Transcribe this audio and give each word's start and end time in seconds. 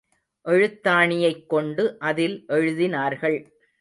எழுத்தாணியைக்கொண்டு 0.45 1.97
அதில் 1.99 2.43
எழுதினார்கள். 2.47 3.37